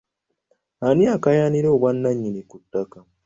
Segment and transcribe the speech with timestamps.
[0.87, 2.99] Ani akaayanira obwannannyini ku ttaka?